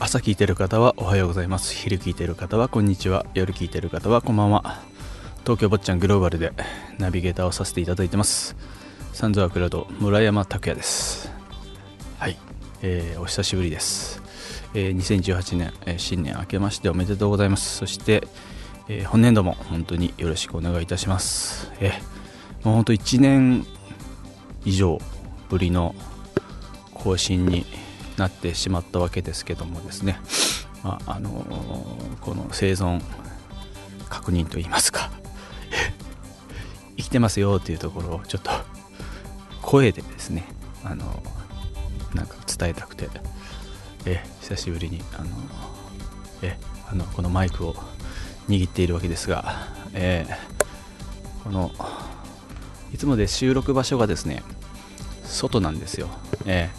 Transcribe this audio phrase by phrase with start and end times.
[0.00, 1.72] 朝聞いてる方はおはようございます。
[1.72, 3.24] 昼聞いてる方はこんにちは。
[3.34, 4.80] 夜聞いてる方はこんばんは。
[5.42, 6.52] 東京坊ちゃんグローバルで
[6.98, 8.56] ナビゲーターをさせていただいてます。
[9.12, 11.30] サンズアクラウド村山拓也です。
[12.18, 12.36] はい、
[12.82, 14.22] えー、お久しぶりです、
[14.72, 17.76] えー、2018年、えー、新年明けましておめでとうございます。
[17.76, 18.26] そして、
[18.88, 21.70] えー、本年度も本当によろしくお願いいたします。
[21.80, 21.92] えー、
[22.64, 23.66] もう本当1年
[24.64, 24.98] 以上
[25.50, 25.94] ぶりの
[26.94, 27.66] 更新に
[28.16, 30.18] なってしまったわけですけどもですね、
[30.82, 33.02] まああのー、この生存
[34.08, 35.10] 確認といいますか。
[36.96, 38.50] 生きてますよっていうところをちょっと
[39.60, 40.46] 声でですね
[40.82, 41.22] あの
[42.14, 43.08] なんか伝えたくて。
[44.06, 45.28] え久しぶりにあの
[46.42, 46.56] え
[46.90, 47.74] あのこのマイクを
[48.48, 51.70] 握っているわけですが、えー、この
[52.92, 54.42] いつもで収録場所がですね
[55.24, 56.08] 外なんですよ、
[56.46, 56.70] え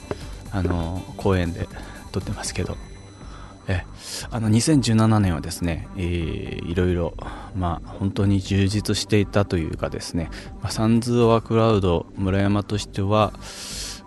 [0.49, 1.69] ー、あの公園で
[2.11, 2.77] 撮ってますけど。
[3.67, 3.83] え
[4.31, 7.13] あの2017年はですね、えー、いろいろ、
[7.55, 10.31] まあ、本当に充実していたというかですね、
[10.63, 13.33] まあ、サンズ・オア・クラウド村山としては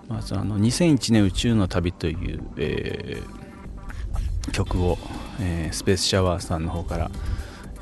[0.08, 4.98] まずあの2001年宇宙の旅という、えー、曲を、
[5.40, 7.10] えー、スペースシャワーさんの方から、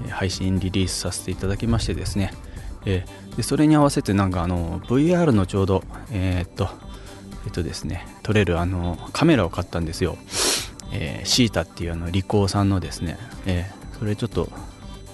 [0.04, 2.32] えー、配信リリースさせていただきましてですね、
[2.84, 6.68] えー、でそれに合わせてなんかあの VR のちょうどえー、っと
[7.44, 10.16] えっとですね撮れるあのカメラを買ったんですよ。
[10.94, 14.50] えー、シータっていうあのリコーさんのですね、えー、それちょっと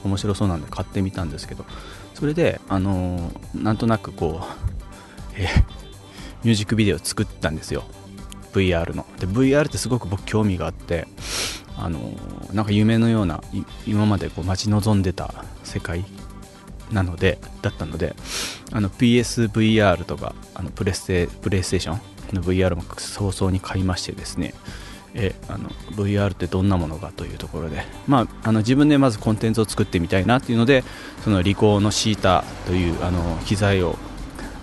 [0.05, 1.65] 面白そうなんで買ってみたんですけど。
[2.19, 5.65] それで、あのー、なんとなくこう、えー、
[6.45, 7.85] ミュージックビデオを作ったんですよ。
[8.53, 9.07] VR の。
[9.19, 11.07] で VR ってすごく僕興味があって
[11.77, 12.13] あの、
[12.53, 13.41] なんか夢のような
[13.87, 16.05] 今までこう待ち望んでた世界
[16.91, 18.17] なのでだったので
[18.73, 22.01] あの PSVR とかあのプレステプレイステーション
[22.35, 24.55] の VR も早々に買いましてですね。
[25.15, 30.85] えあの VR ってどんなものかというところで、まあ、あの自分でまずコンテンツを作ってみたいなというので
[31.25, 33.97] そのリコーのシーターというあの機材を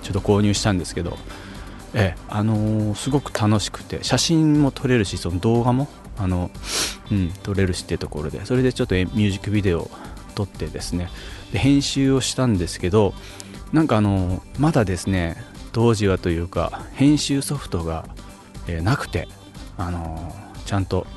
[0.04, 1.18] ちょっと購入したんですけど、
[1.96, 6.52] えあのー、すごく楽しくて写真も撮れるしその動画もあの、
[7.12, 9.92] うん、撮れるしっていうところでそれでちょっとミュージックビデオを
[10.36, 11.10] 撮ってですね。
[11.54, 13.14] で編集をしたんですけど
[13.72, 15.38] なんかあのまだですね
[15.72, 18.06] 当時はというか編集ソフトが、
[18.68, 19.28] えー、なくて
[19.78, 20.36] あの
[20.66, 21.08] ちゃんと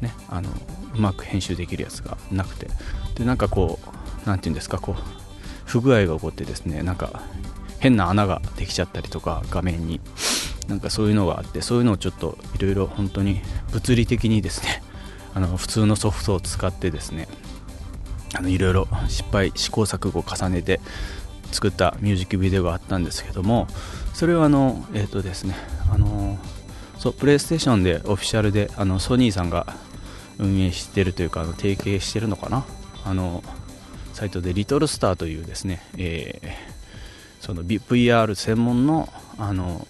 [0.00, 0.48] ねあの
[0.94, 2.68] うまく編集できるやつがなくて。
[3.14, 3.88] でなんかこう
[4.26, 5.02] 何て言うんですかこう
[5.64, 7.22] 不具合が起こってですねなんか
[7.84, 10.00] 変な穴ができちゃったりとか画面に。
[10.68, 14.82] なんかそういうのがあってそういうのをちょっといろいろ本当に物理的にですね
[15.34, 17.28] あの普通のソフトを使ってですね
[18.46, 20.80] いろいろ失敗試行錯誤を重ねて
[21.52, 23.68] 作ったミュージックビデオがあったんですけども
[24.14, 25.54] それはあのえっ、ー、とですね
[25.92, 26.38] あの
[26.98, 29.66] そうプレイステーションでオフィシャルであのソニーさんが
[30.38, 32.64] 運営してるというかあの提携してるのかな？
[33.04, 33.44] あの
[34.14, 36.73] サイトでリトルスターというですね、えー、
[37.44, 39.06] その VR 専門の
[39.36, 39.86] あの、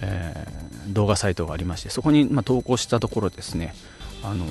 [0.00, 3.74] えー、動画サイトがありましてそこに、ま、投稿したところですね
[4.22, 4.46] あの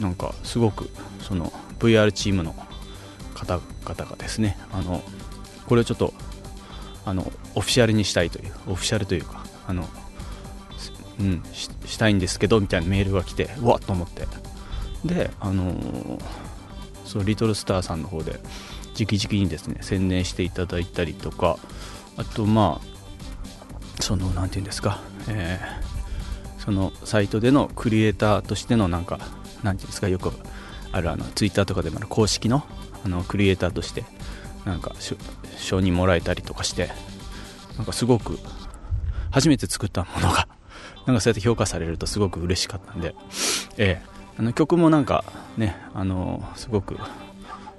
[0.00, 0.88] なんかすごく
[1.20, 2.54] その VR チームの
[3.34, 5.02] 方々がですねあの
[5.66, 6.14] これをちょっと
[7.04, 9.86] あのオフィシャルにしたいというオフィシャルというかあの
[11.18, 14.26] うん、ししたいんですけどみたいなメールが来てわっと思って。
[15.04, 16.18] であの、
[17.04, 18.40] そのリトルスターさんの方で
[19.00, 21.58] 直々にですね宣伝していただいたりとか
[22.16, 29.30] あとまあその何て言うんですか、えー、そのサイトでのクリエイターとしてのなんか何て
[29.62, 30.32] 言うんですかよく
[30.92, 32.64] あるあのツイッターとかでもある公式の
[33.04, 34.04] あのクリエイターとして
[34.64, 34.94] なんか
[35.56, 36.90] 承認もらえたりとかして
[37.76, 38.38] なんかすごく
[39.30, 40.48] 初めて作ったものが
[41.06, 43.14] なんかそうやって評価されるとすごく嬉しかったんで、
[43.78, 45.24] えー、あの曲もなんか
[45.56, 46.96] ね、あのすごく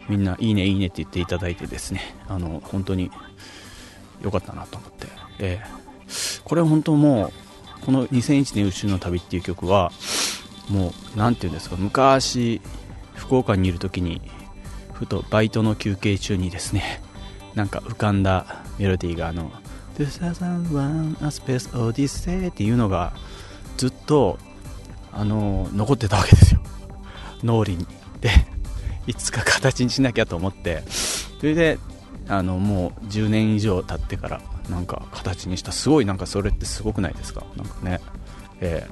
[0.09, 3.11] みんないいねいいねって言っていただいてですね、あの本当に
[4.21, 5.07] 良かったなと思って、
[5.39, 9.91] えー、これ本当もう、この2001年宇宙の旅っていう曲は、
[10.69, 12.61] もう、何て言うんですか、昔、
[13.15, 14.21] 福岡にいる時に、
[14.93, 17.01] ふとバイトの休憩中にですね、
[17.55, 19.51] なんか浮かんだメロディーがあの、
[19.97, 23.13] 2001 A Space Odyssey っていうのが
[23.77, 24.39] ずっと
[25.11, 26.61] あの残ってたわけですよ。
[27.43, 27.85] 脳裏に。
[28.21, 28.29] で
[29.07, 30.83] いつか形にしなきゃと思って。
[30.87, 31.79] それで
[32.27, 35.71] あのもう10年以上経ってからなんか形にした。
[35.71, 37.43] すごいなんかそれってすごくないですか？
[37.57, 37.99] なんかね、
[38.59, 38.87] え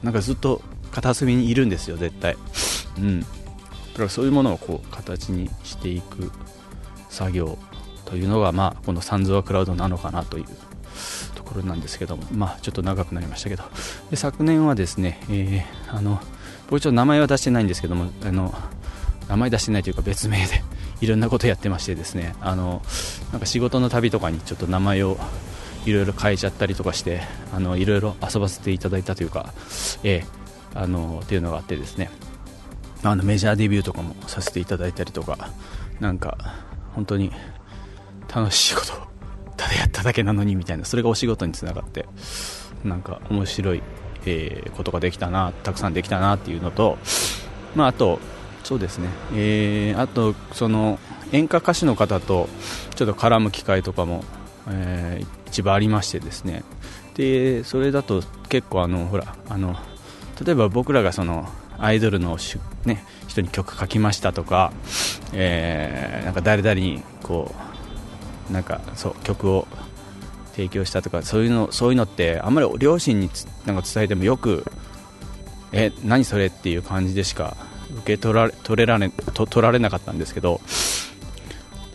[0.00, 0.62] ー、なんかずっと
[0.92, 2.36] 片隅にいるんですよ絶対。
[2.98, 3.20] うん。
[3.20, 3.26] だ
[3.96, 6.30] からそういうものをこう形にしていく
[7.10, 7.58] 作業
[8.04, 10.44] というのがまあこのサンズワクラウドなのかなという
[11.34, 12.22] ところなんですけども。
[12.32, 13.64] まあちょっと長くなりましたけど。
[14.10, 16.20] で昨年はですね、えー、あの
[16.70, 18.54] 僕ちょっと名前は出してないんですけどもあの
[19.28, 20.62] 名前出してないというか別名で
[21.00, 22.34] いろんなことやってましてですね。
[22.40, 22.82] あの
[23.32, 25.18] なんか仕事の旅とかにちょっと名前を
[25.86, 27.22] いろいろ変えちゃったりとかして
[27.54, 29.52] あのいろいろ遊ばせていただいたというか、
[30.02, 32.10] えー、あのっていうのがあってですね。
[33.04, 35.50] あのメジャーデビューとかもさせていただいたりとか
[36.00, 36.36] なんか
[36.94, 37.32] 本当に
[38.34, 38.92] 楽しいこと
[39.56, 42.06] ただやっただけなのにみたいなそれがお仕事につながって
[42.84, 43.82] なんか面白い、
[44.26, 46.98] えー、ことができたなたくさんできたなっていうのと、
[47.74, 48.18] まあ、あと
[48.64, 50.98] そうですね、えー、あとその
[51.32, 52.48] 演歌歌手の方と
[52.94, 54.24] ちょっと絡む機会とかも、
[54.68, 56.64] えー、一番ありましてですね。
[57.14, 59.76] でそれだと結構あのほらあの
[60.44, 64.72] 例えば僕らがそのアイドルのし、ね、人に曲書きましたとか、
[65.32, 67.54] えー、なんか誰々にこ
[68.50, 69.66] うなんかそう曲を
[70.52, 73.30] 提供したとかそういうのそういうのってあんまり両親に
[73.66, 74.64] なんか伝えてもよく
[75.72, 77.56] え何それっていう感じでしか
[77.90, 80.60] 受け取られ取れられと取られなかったんですけど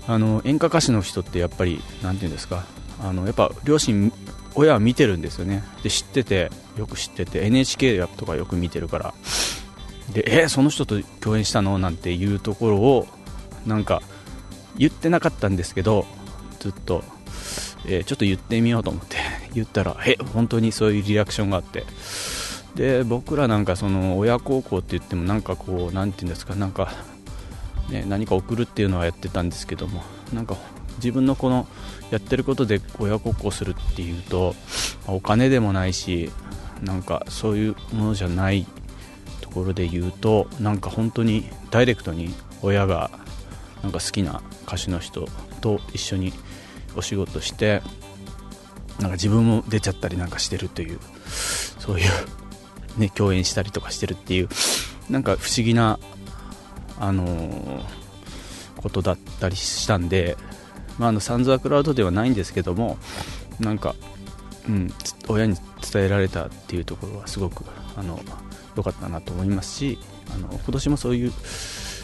[0.08, 2.66] あの演歌歌手の人ってやっぱり何て言うんですか
[3.02, 4.12] あのやっぱ両親
[4.56, 5.64] 親は見てるんですよね。
[5.82, 9.14] で知っててよく知ってて NHK とかよく見てるから。
[10.12, 11.80] でえその人と共演したの？
[11.80, 13.08] なんていうところを
[13.66, 14.02] なんか
[14.78, 16.06] 言ってなかったんですけど
[16.60, 17.04] ずっと、
[17.86, 19.18] えー、ちょっと言ってみようと思って。
[19.54, 21.86] 言ったらえ本当にそういうリアクションがあって。
[22.76, 26.92] で僕らなんかその親孝行って言ってもなんかこう何て言うんですかなんか、
[27.90, 30.02] ね、何か送るっていうのはやってたんですけども
[30.34, 30.58] なんか
[30.98, 31.68] 自分のこの
[32.12, 34.56] やってることで親孝行するっていうと
[35.08, 36.32] お金でもないし
[36.82, 38.66] なんかそういうものじゃない
[39.42, 43.12] ところで言うとなんか本当にダイレクトに親が
[43.84, 45.28] なんか好きな歌手の人
[45.62, 46.34] と一緒に
[46.96, 47.82] お仕事して
[49.00, 51.00] なんか自分も出ちゃったりなんかしてるという
[51.80, 52.10] そういう
[52.98, 54.50] ね、共演したりとかしてるっていう
[55.10, 56.00] なんか不思議な、
[57.00, 57.82] あのー、
[58.78, 60.38] ことだったりしたんで、
[60.98, 62.98] まあ、あのサンズ・ア・クラウドではないんですけども
[63.60, 63.96] なんか、
[64.68, 64.94] うん、
[65.28, 65.56] 親に
[65.92, 68.20] 伝えられたっていうところはすごくあの
[68.76, 70.00] 良かったなと思いますし
[70.34, 71.32] あの今年もそういう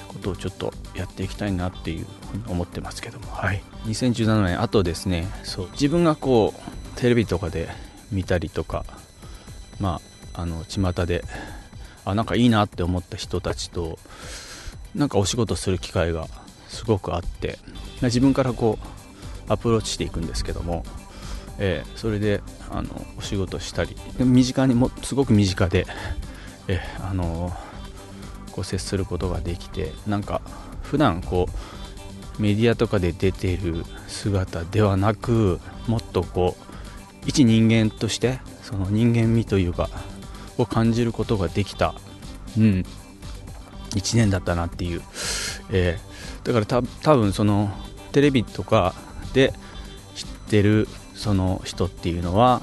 [0.07, 5.27] ことをちょっとやっていきたいなっていうふうに思ってますけども、はい、2017年あとですね。
[5.43, 5.69] そう。
[5.73, 7.69] 自分がこうテレビとかで
[8.11, 8.85] 見たりとか
[9.79, 10.01] ま
[10.39, 11.23] あの巷で
[12.05, 13.99] あなんかいいなって思った人たちと
[14.95, 16.27] なんかお仕事する機会が
[16.69, 17.57] すごくあって
[18.01, 20.85] 自分からこうアプローチしていくんですけども、
[21.57, 25.85] えー、それであのお仕事したり身近にもすごく身近で、
[26.67, 27.51] えー、あの
[28.53, 30.41] こう接することができてなんか
[30.83, 31.47] 普段こ
[32.37, 39.89] うメディアとかで出ている姿ではなくもっとこう一人間としてその人間味というか
[40.59, 41.95] を感じることができた、
[42.57, 42.85] うん、
[43.91, 45.01] 1年だったなっていう、
[45.71, 47.71] えー、だから多分その
[48.11, 48.93] テレビとか
[49.33, 49.53] で
[50.15, 52.61] 知ってるその人っていうのは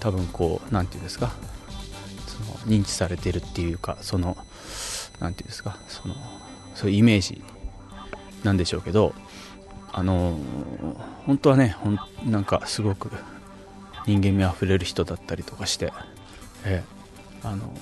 [0.00, 1.32] 多分こう何て言うんですか？
[2.26, 4.36] その認知されてるっていうかその
[5.20, 5.78] 何て言うんですか？
[5.88, 6.14] その
[6.74, 7.42] そういうイメージ
[8.42, 9.14] なんでしょうけど
[9.92, 10.36] あの
[11.24, 13.10] 本当はねほんなんかすごく
[14.06, 15.92] 人間味あふれる人だったりとかして、
[16.64, 17.72] えー、あの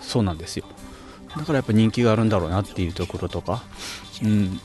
[0.00, 0.64] そうなんですよ。
[1.36, 3.62] だからやっぱ人気があるんだろうなっていうところとか、
[4.22, 4.60] うん、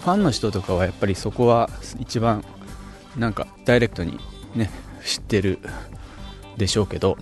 [0.00, 2.44] ファンの人とかはやっぱりそこは一番
[3.16, 4.18] なんかダイレクトに
[4.54, 4.70] ね
[5.04, 5.58] 知ってる
[6.56, 7.16] でしょうけど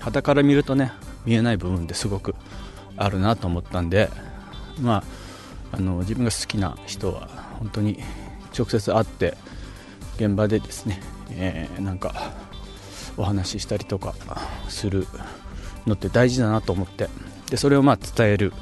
[0.00, 0.92] 傍から見るとね
[1.24, 2.34] 見えない部分ですごく
[2.96, 4.08] あるなと思ったんで
[4.80, 5.02] ま
[5.72, 7.28] ああの自分が好きな人は
[7.58, 7.98] 本当に
[8.56, 9.36] 直接会って
[10.16, 11.00] 現場でですね、
[11.30, 12.32] えー、なんか
[13.16, 14.14] お話ししたりとか
[14.68, 15.06] する
[15.86, 17.08] のって大事だなと思って。
[17.50, 18.52] でそれをまあ伝える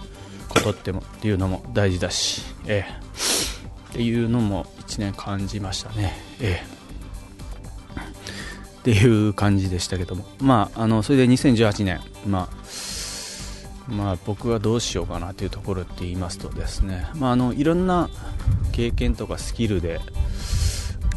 [0.49, 10.27] ことってもっていうのも大事だし、えー、っていうのも1年感じましたね、えー、っていう感じでしたけども。
[10.41, 12.01] まああのそれで2018年。
[12.27, 12.83] まあ
[13.89, 18.09] まあ、僕はどうしようかなというところって言いますとですね、まあ、あのいろんな
[18.71, 20.01] 経験とかスキルで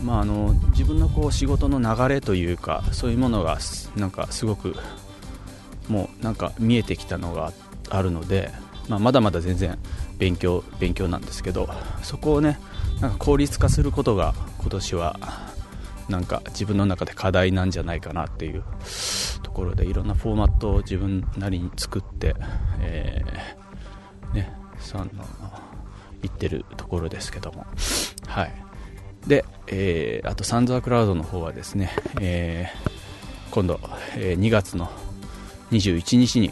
[0.05, 3.57] まあ、あの自分のこう仕事の流れというかそういうものが
[3.95, 4.75] なんかすごく
[5.89, 7.51] もうなんか見えてきたのが
[7.89, 8.51] あるので、
[8.87, 9.77] まあ、まだまだ全然
[10.19, 11.67] 勉強勉強なんですけど
[12.03, 12.59] そこをね
[13.01, 15.19] なんか効率化することが今年は
[16.07, 18.63] なんか自分の中で課題なんじゃないかなっていう
[19.41, 22.35] ところでいろんなフォーマットを自分なりに作って、
[22.79, 25.05] えー、ね、その
[26.21, 27.65] 行ってるところですけども、
[28.27, 28.64] はい。
[29.27, 31.91] で、えー、あとサンズアクラウドの方はですね、
[32.21, 33.79] えー、今度、
[34.15, 34.89] えー、2月の
[35.71, 36.51] 21日に、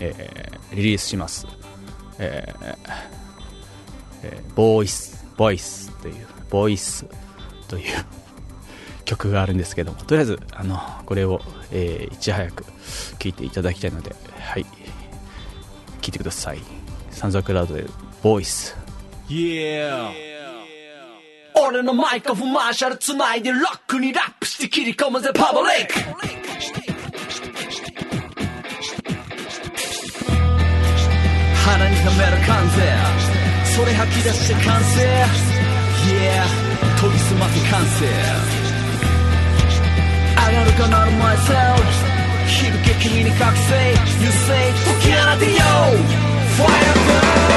[0.00, 1.46] えー、リリースします。
[2.18, 2.76] えー
[4.22, 7.06] えー、ボイス、ボイスという、ボイス
[7.68, 8.04] という
[9.04, 11.40] 曲があるんですけども、とりあえず、あの、これを、
[11.72, 12.64] えー、いち早く
[13.18, 14.70] 聴いていただきたいので、はい、聴
[16.08, 16.58] いてください。
[17.10, 17.86] サンズアクラウドで、
[18.22, 18.76] ボイス。
[19.28, 20.29] Yeah!
[21.70, 25.94] 俺のマイクフマーシャル繋いでロックにラップして切り込むぜパブリック。
[31.64, 32.82] 鼻に溜める感性
[33.76, 35.00] それ吐き出して完成
[36.10, 36.42] Yeah
[37.00, 38.06] 研ぎ澄ませ完成
[40.34, 42.10] 上がるかなる myself
[42.48, 43.94] 響け君に覚醒。
[44.20, 45.58] You say 解き放てよ。
[46.58, 47.49] Fire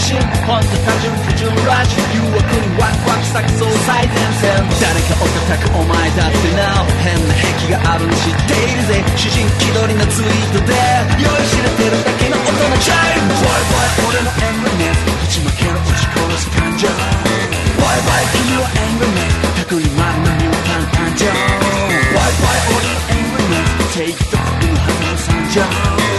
[0.00, 0.16] 追われし化身
[0.48, 10.72] ほんと単純不純らしい誘惑にワクワク咲きそう最前線誰かを叩くお前だってな変な癖があるの知っているぜ主人気取りのツイートで
[11.20, 26.09] 酔いしれてるだけの大人チャイムボイボイ俺のエンブネス打ち負けろ押し殺す感情ボイボイ君はエンブネス卓に丸のニュータン感情ボイボイ俺のエンブネス正義と悪のはずの惨状ボイ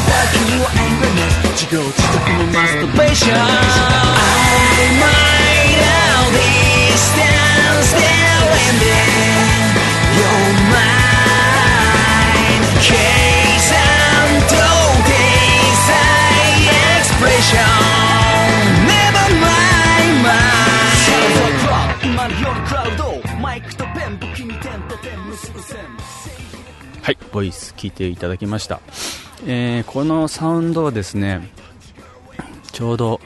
[0.00, 3.42] はエンブネス自業自得のマスターベーション I
[4.98, 8.38] might out these stands there
[8.68, 9.74] and then
[10.18, 10.98] you're mine
[23.40, 25.78] マイクとペン武器に点と点結ぶ線
[27.02, 28.80] はい、ボイス聞いていただきました、
[29.46, 31.48] えー、このサウンドはですね
[32.72, 33.20] ちょうど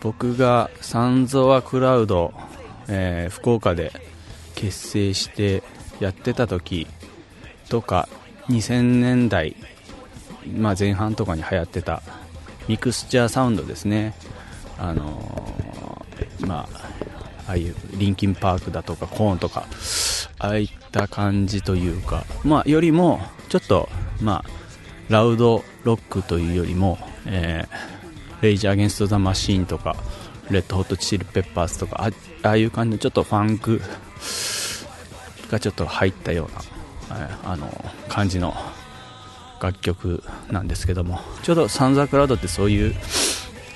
[0.00, 2.32] 僕がサンゾアクラウド、
[2.88, 3.92] えー、福岡で
[4.54, 5.62] 結成して
[6.00, 6.86] やってた時
[7.68, 8.08] とか
[8.48, 9.56] 2000年代、
[10.56, 12.02] まあ、前半とかに流行ってた
[12.68, 14.14] ミクスチャーサウンドですね。
[14.78, 16.90] あのー、まあ
[17.46, 19.66] ああいうリンキンパークだとかコーンとか
[20.38, 23.88] ああいった感じというかまあよりもちょっと
[24.20, 24.50] まあ
[25.08, 29.96] ラウドロックというよりも、えー、レイジー・アゲンスト・ザ・マシーンとか
[30.50, 32.10] レッド・ホット・チリ・ペッパーズとか
[32.42, 33.80] ああいう感じのちょっとファンク
[35.50, 36.48] がちょっと入ったよ
[37.10, 37.68] うな、えー、あの
[38.08, 38.54] 感じの
[39.60, 42.94] 楽曲なんですけどもちょうどサンザクラウドってそういう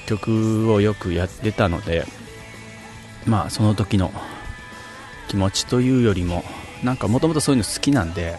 [0.06, 2.04] 曲をよくやってたので
[3.26, 4.12] まあその時の
[5.28, 6.44] 気持ちというよりも
[6.82, 8.36] なんかもともとそういうの好きなんで、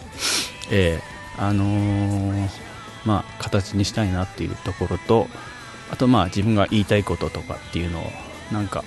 [0.72, 2.50] えー、あのー、
[3.06, 5.28] まあ形にしたいなっていうところと
[5.92, 8.04] あとまあ自分が言いたいこととかっていうのを
[8.52, 8.84] なんか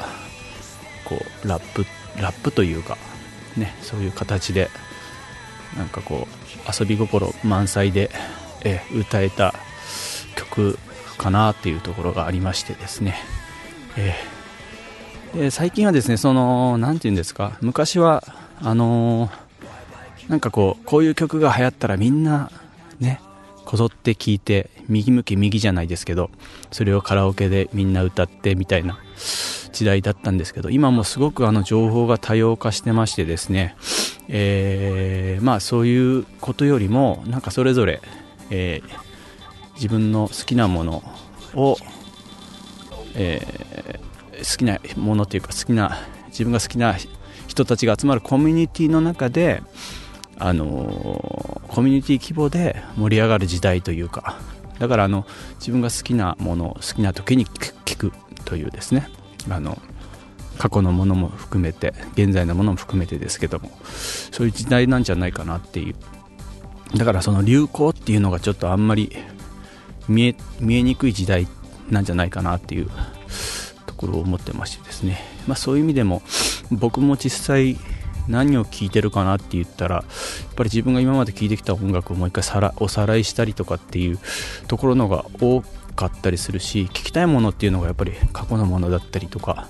[1.04, 1.84] こうラップ
[2.20, 2.96] ラップというか
[3.56, 4.70] ねそういう形で
[5.76, 8.10] なんかこう遊び心満載で、
[8.64, 9.54] え、歌えた
[10.34, 10.78] 曲
[11.18, 13.16] かなっていうところがありましてですね、
[13.96, 14.38] えー
[15.34, 18.24] で最近はですねその何て言うんですか昔は
[18.60, 19.30] あのー、
[20.28, 22.50] なんかこうこういう曲が流行ったらみんな
[23.00, 23.20] ね
[23.64, 26.30] こぞって聴いて右向き右じゃないですけど
[26.70, 28.98] それをカラオケでみんな歌ってみたいな
[29.72, 33.76] 時代だったんですけど今もすごくあの情報が多様化してましてですね、
[34.28, 38.00] えー、まあそういうことよりもなんかそれぞれ、
[38.50, 41.02] えー、自分の好きなもの
[41.54, 41.76] を、
[43.14, 43.98] え
[44.38, 46.96] 好きなものというか好きな自分が好きな
[47.46, 49.62] 人たちが集まるコミュニティの中で
[50.38, 54.38] あのコミュニティ規模で盛り上がる時代というか
[54.78, 55.26] だからあの
[55.56, 58.12] 自分が好きなものを好きな時に聞く
[58.44, 59.08] というですね。
[59.50, 59.80] あの
[60.58, 65.94] 過去のものも含めて現在のものも含めてですけどもそういう時代なんじゃないかなっていう。
[66.96, 69.14] だからその流行っていうのがちょっとあんまり
[70.08, 71.46] 見え見えにくい時代
[71.90, 72.90] なんじゃないかなっていう。
[73.86, 75.18] ところを思ってましてですね、
[75.48, 76.22] まあ、そういう意味でも
[76.70, 77.76] 僕も実際
[78.28, 84.18] 何を聴いてるかなって言ったらやっぱり自分が今まで聴いてきた音楽をもう一回さらおさらいしたりとかっていう
[84.66, 85.62] ところのが多
[85.96, 89.68] かったりするし聴きたいものっていうのがやっぱり過去のものだったりとか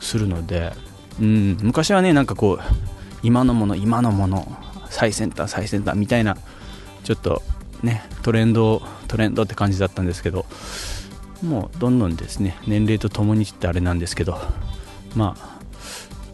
[0.00, 0.72] するので、
[1.20, 2.60] うん、昔はねなんかこう
[3.22, 4.56] 今のもの今のもの
[4.88, 6.36] 最先端最先端みたいな
[7.04, 7.42] ちょっと
[7.82, 10.46] ねトレンドトレンドって感じだったんですけど
[11.42, 14.38] もうどんどんですね年齢とともにってあれなんですけど
[15.14, 15.59] まあ、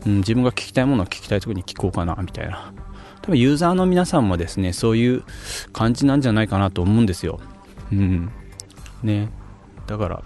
[0.07, 2.73] うん、自分が聞きたいものを聞きたいとこに聞こうかなみたいな。
[3.23, 5.25] 多分ユーザーの皆さんもですねそういう
[5.73, 7.41] 感じなんじゃないかなと思うんですよ。
[7.93, 8.31] うん。
[9.03, 9.29] ね。
[9.87, 10.23] だから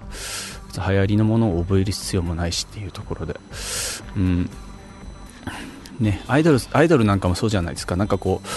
[0.87, 3.40] 流行りのものを覚える必要もないしっていうところで。
[4.16, 4.50] うん。
[5.99, 6.22] ね。
[6.28, 7.96] アイドルアイドルなんかもそうじゃないですか。
[7.96, 8.49] なんかこう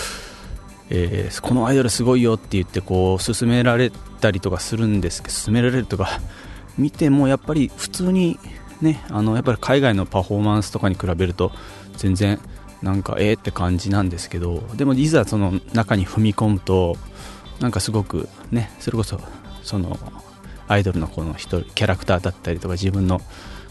[0.90, 6.20] えー、このアイドルすごいよって言ってこう勧められたりとかするんですけど勧められるとか
[6.78, 8.38] 見てもやっぱり普通に
[8.84, 11.52] ねあのやっぱり海外のパフォーマンスとかに比べると
[11.98, 12.40] 全然
[12.82, 16.98] なんかええって感じなんですけどでもいざその中に踏み込むと
[17.60, 19.20] なんかすごくねそれこそ
[19.64, 19.98] その
[20.68, 23.22] アイドルのこの人キャラクターだったりとか自分の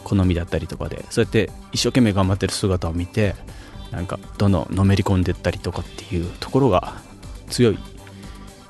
[0.03, 3.35] 好みだったりとかでそうやって一生懸命頑張ってる姿を見て
[3.91, 6.95] なんかどんどんのめり込んでったりとかっていうところが
[7.49, 7.79] 強い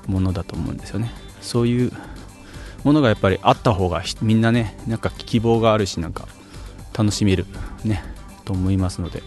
[0.07, 1.11] ものだと思うんですよね。
[1.41, 1.91] そういう
[2.83, 6.27] ものがやっぱりあった方がみんなねなんか希望があるしなんか
[6.97, 7.45] 楽しめる
[7.83, 8.03] ね
[8.45, 9.23] と思いますので、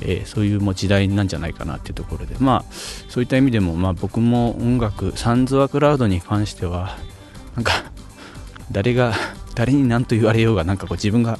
[0.00, 2.36] えー、そういうもう時代なんじゃないかなっていうところで。
[2.38, 2.72] まあ
[3.08, 6.96] そういった意味でも、まあ、僕も音楽サンズワクラウドに関しては
[7.54, 7.72] なんか
[8.72, 9.14] 誰が
[9.54, 11.38] 誰に何と言われようがなんかこう自分が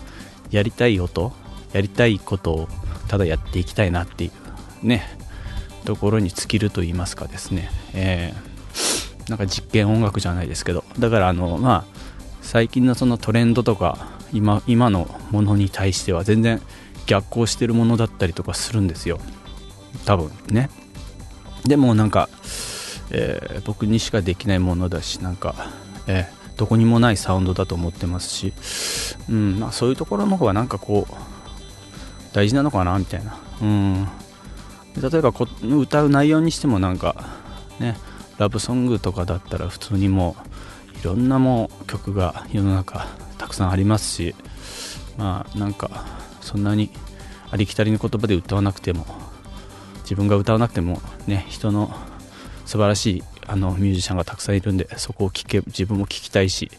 [0.50, 1.32] やりたい音
[1.72, 2.68] やりたいことを
[3.08, 4.30] ただやっていきたいなってい
[4.82, 5.04] うね
[5.84, 8.53] ところに尽きると言いますかですね、えー、
[9.28, 10.84] なんか実験音楽じゃないですけど。
[10.98, 11.84] だからあのまあ
[12.42, 16.60] 最近のそのトレンドとか今今のものに対しては全然
[17.06, 19.18] 逆行してるものだったりとかするんですよ。
[20.04, 20.70] 多分ね。
[21.64, 22.28] でもなんか、
[23.10, 25.54] えー、僕にしかできないものだしなんか、
[26.06, 28.52] えー、どこにもないサウンドだと思ってますし、
[29.30, 31.14] うんまあ、そういうところの方がなんかこう
[32.34, 34.08] 大事なのかなみたいな、うん、
[35.00, 37.24] 例えばこ歌う内容にしてもなんか
[37.80, 37.96] ね
[38.38, 40.36] ラブソングとかだったら普通にも
[40.96, 43.06] ういろんなもう曲が世の中
[43.38, 44.34] たくさんありますし
[45.16, 46.04] まあなんか
[46.40, 46.90] そんなに
[47.50, 49.06] ありきたりの言葉で歌わなくても
[50.02, 51.94] 自分が歌わなくてもね人の
[52.66, 56.70] 素晴らしいあのミュージシャンがたくさんいるんでそこを聞け自分も聞きたいし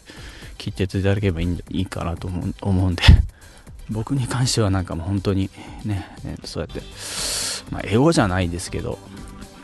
[0.58, 3.02] 聞いていただければいいいいかなと思う思うんで。
[3.88, 5.48] 僕に関してはなんかもう本当に
[5.84, 6.08] ね
[6.44, 6.82] そうやって
[7.70, 8.98] まあ、エゴじゃないですけど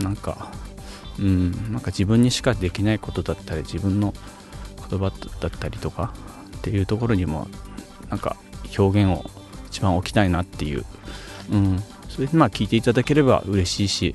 [0.00, 0.52] なんか
[1.18, 4.14] うんなんか自分にしかできないことだったり自分の
[4.90, 6.12] 言葉だったりとか
[6.58, 7.48] っていうところにも
[8.08, 8.36] なんか
[8.78, 9.24] 表現を
[9.66, 10.84] 一番置きたいなっていう、
[11.50, 14.14] うん、それでまあ聞いていただければ嬉しいし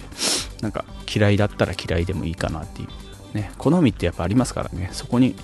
[0.62, 2.88] なんか嫌いだったら嫌いでもいいかなっていう。
[3.34, 3.52] ね。
[3.58, 4.90] 好みってやっぱありますからね。
[4.92, 5.36] そこに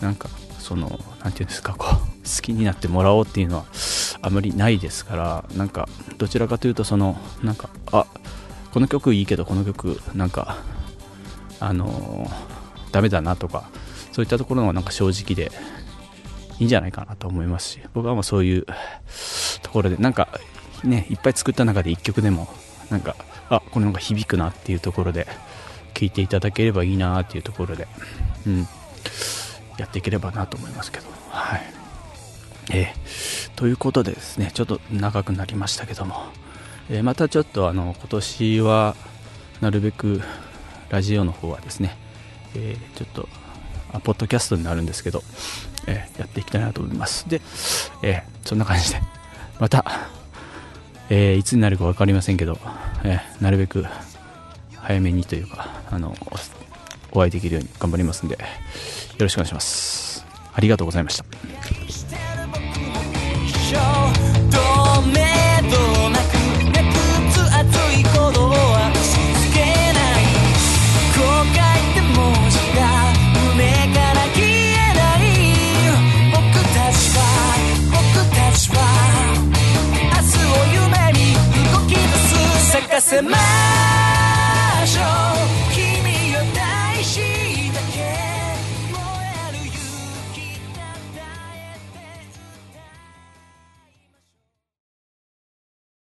[0.00, 3.64] なんかその何て言うんですかこう好きになってもらおうっていうのは
[4.22, 8.06] あまりないですからなんかどちらかというとそのなんかあ
[8.72, 10.56] この曲いいけどこの曲なんか
[11.60, 12.30] あの、
[12.94, 13.68] ダメだなとか
[14.12, 15.50] そういったところがなんか正直で
[16.60, 18.66] いいんじゃないかなと思いますし僕はもうそういう
[19.62, 20.28] ところでなんか
[20.84, 22.46] ねいっぱい作った中で1曲でも
[22.90, 23.16] なんか
[23.50, 25.26] あこのが響くなっていうところで
[25.92, 27.88] 聴いていただければいいなっていうところで
[28.46, 28.68] うん
[29.76, 31.62] やっていければなと思いますけどはい。
[32.70, 36.26] えー、ということでですねちょっと長くなりましたけども、
[36.88, 38.94] えー、またちょっとあの今年は
[39.60, 40.22] なるべく
[40.94, 41.96] ラジオの方はですね、
[42.54, 43.28] えー、ちょっと
[43.92, 45.24] あポッドキャストになるんですけど、
[45.88, 47.28] えやっていきたいなと思います。
[47.28, 47.40] で、
[48.02, 49.00] えそんな感じで
[49.58, 49.84] また、
[51.10, 52.60] えいつになるか分かりませんけど、
[53.02, 53.84] えなるべく
[54.76, 56.14] 早めにというかあの
[57.10, 58.40] お会いできるように頑張りますんでよ
[59.18, 60.24] ろしくお願いします。
[60.54, 61.24] ありがとうございました。
[83.14, 83.73] は明